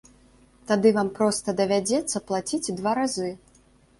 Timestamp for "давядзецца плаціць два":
1.59-2.91